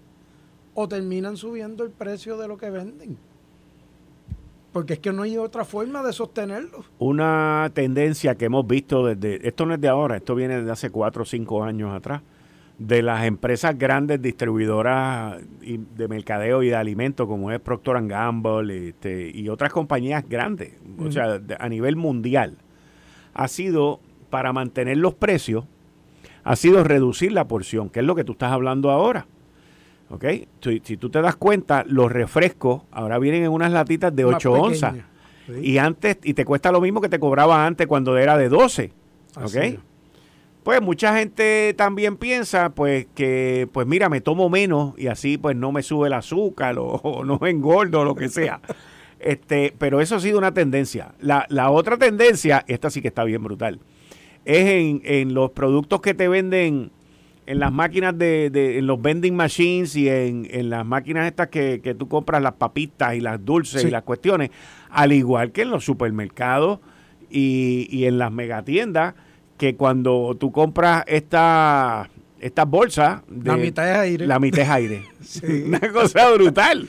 [0.75, 3.17] o terminan subiendo el precio de lo que venden.
[4.71, 6.85] Porque es que no hay otra forma de sostenerlo.
[6.99, 10.91] Una tendencia que hemos visto desde, esto no es de ahora, esto viene desde hace
[10.91, 12.21] cuatro o cinco años atrás,
[12.87, 19.29] de las empresas grandes distribuidoras de mercadeo y de alimentos como es Procter Gamble este,
[19.29, 22.57] y otras compañías grandes, o sea, a nivel mundial,
[23.35, 23.99] ha sido
[24.31, 25.65] para mantener los precios,
[26.43, 29.27] ha sido reducir la porción, que es lo que tú estás hablando ahora.
[30.09, 30.25] ¿Ok?
[30.83, 34.95] Si, tú te das cuenta, los refrescos ahora vienen en unas latitas de 8 onzas.
[35.61, 38.91] Y antes, y te cuesta lo mismo que te cobraba antes cuando era de 12.
[39.35, 39.55] ¿Ok?
[40.63, 45.55] Pues mucha gente también piensa, pues, que, pues mira, me tomo menos y así, pues,
[45.55, 48.61] no me sube el azúcar o, no me engordo o lo que sea.
[49.19, 51.13] este, pero eso ha sido una tendencia.
[51.19, 53.79] La, la otra tendencia, esta sí que está bien brutal,
[54.45, 56.91] es en, en los productos que te venden
[57.47, 61.81] en las máquinas de, de en los vending machines y en, las máquinas estas que,
[61.83, 64.51] que, tú compras las papitas y las dulces y las cuestiones,
[64.89, 66.79] al igual que en los supermercados
[67.29, 69.15] y, y en las megatiendas,
[69.61, 72.09] que cuando tú compras esta,
[72.39, 73.21] estas bolsas...
[73.27, 74.25] De, la mitad es aire.
[74.25, 75.03] La mitad es aire.
[75.67, 76.87] Una cosa brutal.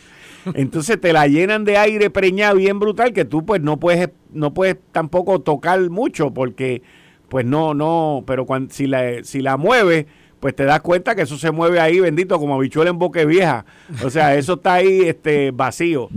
[0.54, 4.54] Entonces te la llenan de aire preñado bien brutal que tú pues no puedes, no
[4.54, 6.80] puedes tampoco tocar mucho porque
[7.28, 10.06] pues no, no, pero cuando, si la, si la mueves
[10.40, 13.66] pues te das cuenta que eso se mueve ahí, bendito, como habichuela en boque vieja.
[14.02, 16.08] O sea, eso está ahí este, vacío.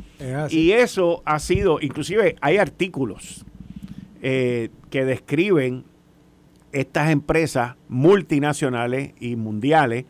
[0.50, 3.46] Y eso ha sido, inclusive hay artículos
[4.22, 5.84] eh, que describen
[6.76, 10.06] estas empresas multinacionales y mundiales,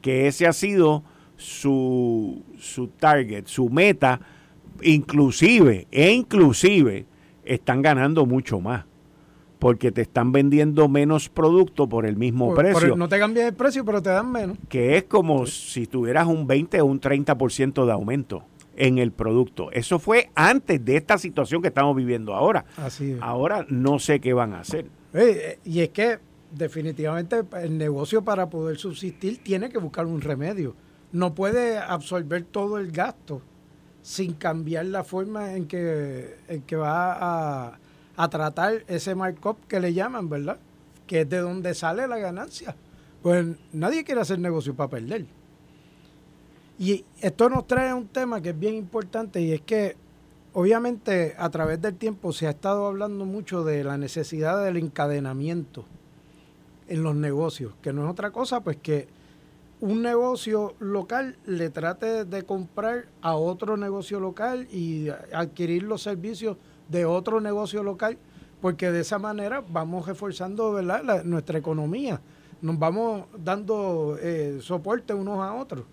[0.00, 1.02] que ese ha sido
[1.36, 4.20] su, su target, su meta,
[4.82, 7.06] inclusive, e inclusive
[7.44, 8.84] están ganando mucho más
[9.58, 12.96] porque te están vendiendo menos producto por el mismo precio.
[12.96, 14.58] no te cambian el precio, pero te dan menos.
[14.68, 18.44] Que es como si tuvieras un 20 o un 30% de aumento
[18.76, 19.72] en el producto.
[19.72, 22.66] Eso fue antes de esta situación que estamos viviendo ahora.
[22.76, 23.22] Así es.
[23.22, 24.86] Ahora no sé qué van a hacer.
[25.14, 26.18] Eh, y es que
[26.50, 30.74] definitivamente el negocio para poder subsistir tiene que buscar un remedio.
[31.12, 33.40] No puede absorber todo el gasto
[34.02, 37.78] sin cambiar la forma en que, en que va a
[38.16, 40.58] a tratar ese markup que le llaman, ¿verdad?
[41.06, 42.76] Que es de donde sale la ganancia.
[43.22, 45.26] Pues nadie quiere hacer negocio para perder.
[46.78, 49.96] Y esto nos trae un tema que es bien importante y es que
[50.54, 55.84] obviamente a través del tiempo se ha estado hablando mucho de la necesidad del encadenamiento
[56.88, 59.08] en los negocios, que no es otra cosa pues que
[59.80, 66.56] un negocio local le trate de comprar a otro negocio local y adquirir los servicios
[66.88, 68.16] de otro negocio local,
[68.62, 70.80] porque de esa manera vamos reforzando
[71.24, 72.20] nuestra economía,
[72.62, 75.84] nos vamos dando eh, soporte unos a otros.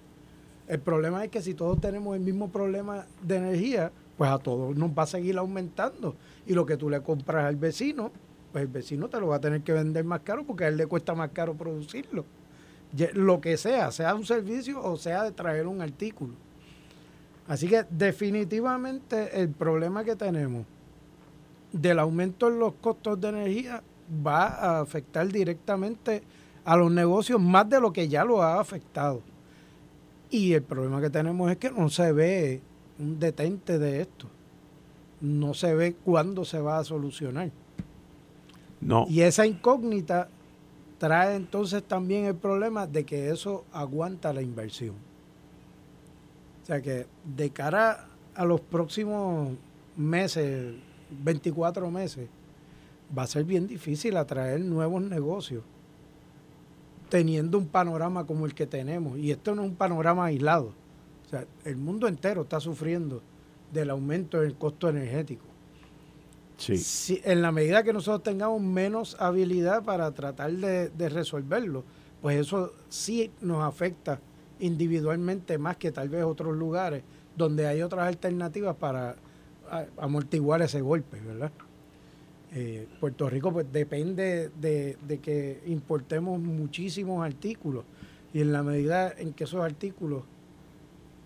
[0.68, 3.92] El problema es que si todos tenemos el mismo problema de energía,
[4.22, 6.16] pues a todos nos va a seguir aumentando.
[6.46, 8.12] Y lo que tú le compras al vecino,
[8.52, 10.78] pues el vecino te lo va a tener que vender más caro porque a él
[10.78, 12.24] le cuesta más caro producirlo.
[13.14, 16.36] Lo que sea, sea un servicio o sea de traer un artículo.
[17.48, 20.68] Así que definitivamente el problema que tenemos
[21.72, 23.82] del aumento en los costos de energía
[24.24, 26.22] va a afectar directamente
[26.64, 29.24] a los negocios más de lo que ya lo ha afectado.
[30.30, 32.62] Y el problema que tenemos es que no se ve
[33.02, 34.28] un detente de esto.
[35.20, 37.52] No se ve cuándo se va a solucionar.
[38.80, 39.06] No.
[39.10, 40.30] Y esa incógnita
[40.98, 44.96] trae entonces también el problema de que eso aguanta la inversión.
[46.62, 49.50] O sea que de cara a los próximos
[49.98, 50.76] meses,
[51.24, 52.30] 24 meses,
[53.18, 55.64] va a ser bien difícil atraer nuevos negocios
[57.10, 59.18] teniendo un panorama como el que tenemos.
[59.18, 60.72] Y esto no es un panorama aislado.
[61.32, 63.22] Sea, el mundo entero está sufriendo
[63.74, 65.46] del aumento del costo energético.
[66.58, 67.20] Sí.
[67.24, 71.84] en la medida que nosotros tengamos menos habilidad para tratar de, de resolverlo,
[72.22, 74.20] pues eso sí nos afecta
[74.60, 77.02] individualmente más que tal vez otros lugares
[77.36, 79.16] donde hay otras alternativas para
[79.98, 81.52] amortiguar ese golpe, ¿verdad?
[82.54, 87.86] Eh, Puerto Rico pues depende de, que importemos muchísimos artículos
[88.34, 90.24] y en la medida en que esos artículos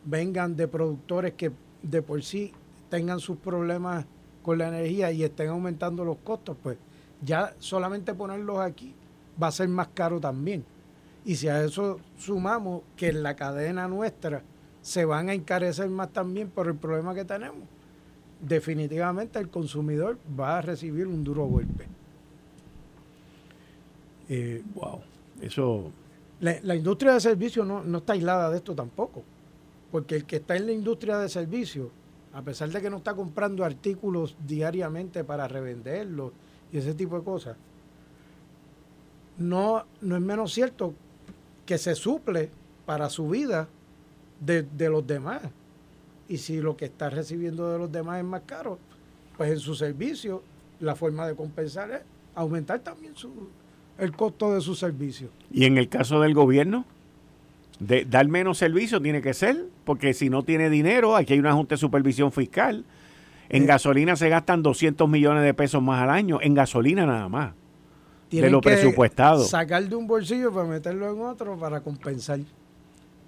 [0.06, 1.52] vengan de productores que
[1.82, 2.54] de por sí
[2.90, 4.06] tengan sus problemas
[4.42, 6.78] con la energía y estén aumentando los costos, pues
[7.22, 8.94] ya solamente ponerlos aquí
[9.42, 10.64] va a ser más caro también.
[11.26, 14.44] Y si a eso sumamos que en la cadena nuestra
[14.82, 17.64] se van a encarecer más también por el problema que tenemos,
[18.40, 21.88] definitivamente el consumidor va a recibir un duro golpe.
[24.30, 25.02] Eh, wow,
[25.42, 25.92] eso...
[26.42, 29.24] La, industria de servicios no, no, está aislada de esto tampoco,
[29.96, 31.88] porque el que está en la industria de servicios,
[32.34, 36.34] a pesar de que no está comprando artículos diariamente para revenderlos
[36.70, 37.56] y ese tipo de cosas,
[39.38, 40.94] no, no es menos cierto
[41.66, 42.50] que se suple
[42.86, 43.70] para su vida
[44.42, 45.44] de, de los demás.
[46.28, 48.78] Y si lo que está recibiendo de los demás es más caro,
[49.38, 50.44] pues en su servicio
[50.82, 52.02] la forma de compensar es
[52.36, 53.32] aumentar también su,
[53.98, 55.30] el costo de su servicio.
[55.54, 56.84] ¿Y en el caso del gobierno?
[57.80, 61.54] De, dar menos servicio tiene que ser, porque si no tiene dinero, aquí hay una
[61.54, 62.86] junta de supervisión fiscal.
[63.50, 63.66] En eh.
[63.66, 67.54] gasolina se gastan 200 millones de pesos más al año, en gasolina nada más,
[68.32, 69.44] de lo presupuestado.
[69.44, 72.40] Sacar de un bolsillo para meterlo en otro para compensar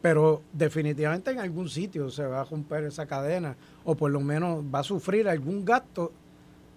[0.01, 4.63] pero definitivamente en algún sitio se va a romper esa cadena o por lo menos
[4.63, 6.11] va a sufrir algún gasto,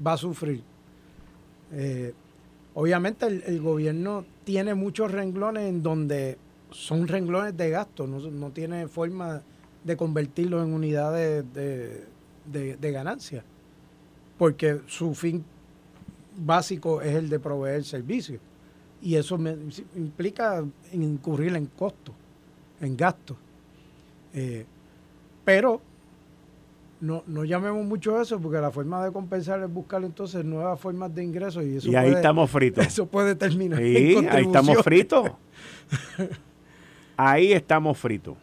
[0.05, 0.63] va a sufrir.
[1.73, 2.13] Eh,
[2.75, 6.39] obviamente el, gobierno tiene muchos renglones en donde
[6.73, 9.43] son renglones de gasto, no, tiene forma
[9.85, 12.07] de convertirlos en unidades de,
[12.45, 13.45] de ganancia,
[14.39, 15.45] porque su fin
[16.37, 18.41] básico es el de proveer servicios
[19.03, 19.39] y eso
[19.97, 22.15] implica incurrir en costos
[22.81, 23.37] en gastos.
[24.33, 24.65] Eh,
[25.45, 25.81] pero
[27.01, 31.15] no, no llamemos mucho eso porque la forma de compensar es buscar entonces nuevas formas
[31.15, 32.87] de ingresos y eso y ahí estamos fritos.
[32.87, 33.79] Eso puede terminar.
[33.79, 35.31] Sí, ahí estamos fritos.
[37.29, 38.37] ahí estamos fritos.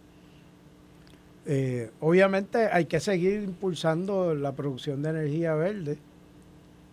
[1.46, 5.98] Eh, obviamente hay que seguir impulsando la producción de energía verde,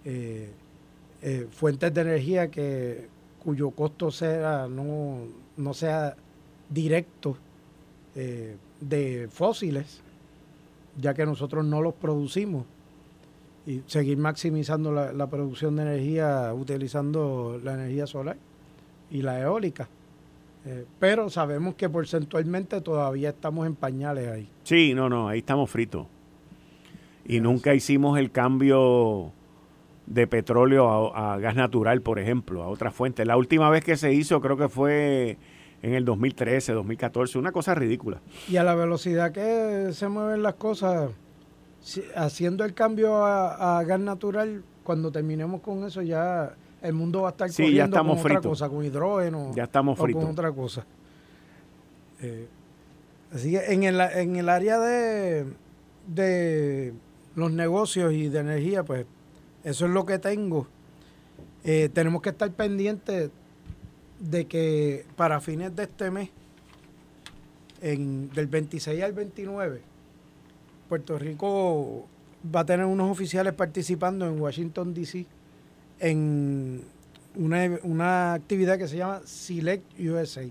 [0.05, 0.51] eh,
[1.23, 3.09] eh, fuentes de energía que
[3.43, 5.19] cuyo costo sea no,
[5.57, 6.17] no sea
[6.69, 7.37] directo
[8.15, 10.01] de fósiles,
[10.97, 12.65] ya que nosotros no los producimos,
[13.67, 18.37] y seguir maximizando la, producción de energía utilizando la energía solar
[19.11, 19.89] y la eólica.
[20.67, 24.49] Eh, pero sabemos que porcentualmente todavía estamos en pañales ahí.
[24.63, 26.07] Sí, no, no, ahí estamos fritos.
[27.27, 29.33] Y nunca hicimos el cambio
[30.07, 33.25] de petróleo a, a, gas natural, por ejemplo, a otra fuente.
[33.25, 35.39] La última vez que se hizo creo que fue
[35.85, 38.23] en el 2013, 2014, una cosa ridícula.
[38.49, 41.11] Y a la velocidad que se mueven las cosas,
[42.17, 46.55] haciendo el cambio a, gas natural, cuando terminemos con eso ya
[46.85, 50.27] el mundo va a estar corriendo con otra cosa, con hidrógeno ya estamos o con
[50.27, 50.85] otra cosa.
[52.21, 52.47] Eh,
[53.33, 55.47] así que en el, en el área de,
[56.07, 56.93] de
[57.35, 59.07] los negocios y de energía, pues
[59.65, 60.67] eso es lo que tengo.
[61.65, 63.31] Eh, tenemos que estar pendientes
[64.21, 66.29] de que para fines de este mes,
[67.81, 69.81] en, del 26 al 29,
[70.91, 72.07] Puerto Rico
[72.55, 75.27] va a tener unos oficiales participando en Washington, D.C.
[76.01, 76.83] en
[77.37, 80.45] una, una actividad que se llama Select USA.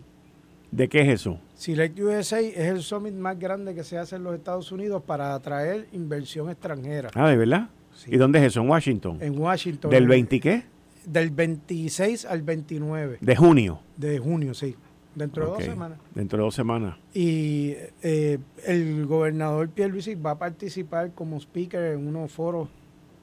[0.71, 1.39] ¿De qué es eso?
[1.53, 5.35] Select USA es el summit más grande que se hace en los Estados Unidos para
[5.35, 7.09] atraer inversión extranjera.
[7.13, 7.69] Ah, ¿de verdad?
[8.07, 8.61] ¿Y dónde es eso?
[8.61, 9.17] ¿En Washington?
[9.21, 9.91] En Washington.
[9.91, 10.63] ¿Del 20 qué?
[11.05, 13.19] Del 26 al 29.
[13.21, 13.79] ¿De junio?
[13.97, 14.75] De junio, sí.
[15.15, 15.99] Dentro de dos semanas.
[16.15, 16.97] Dentro de dos semanas.
[17.13, 22.69] Y eh, el gobernador Pierluisi va a participar como speaker en unos foros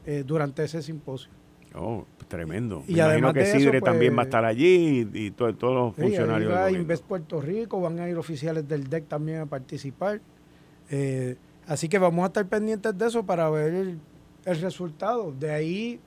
[0.06, 1.30] eh, durante ese simposio.
[1.74, 2.82] Oh, tremendo.
[2.86, 6.52] Y Me imagino que Sidre también va a pues, estar allí y, todos los funcionarios.
[6.52, 10.20] Va Invest Puerto Rico, van a ir oficiales del DEC también a participar.
[10.90, 13.98] Eh, así que vamos a estar pendientes de eso para ver el,
[14.44, 15.32] el resultado.
[15.32, 16.00] De ahí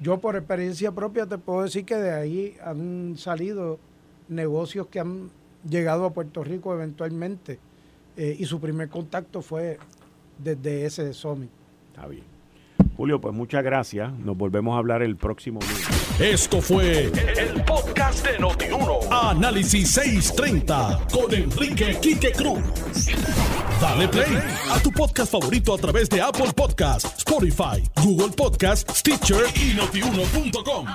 [0.00, 3.78] yo por experiencia propia te puedo decir que de ahí han salido
[4.28, 5.30] negocios que han
[5.68, 7.60] llegado a Puerto Rico eventualmente
[8.16, 9.78] eh, y su primer contacto fue
[10.38, 11.50] desde ese summit.
[11.94, 12.31] Está bien.
[13.02, 14.12] Julio, pues muchas gracias.
[14.20, 16.20] Nos volvemos a hablar el próximo lunes.
[16.20, 19.00] Esto fue el, podcast de Notiuno.
[19.10, 22.62] Análisis 630 con Enrique Quique Cruz.
[23.80, 24.38] Dale play
[24.70, 30.86] a tu podcast favorito a través de Apple Podcasts, Spotify, Google Podcasts, Stitcher y notiuno.com.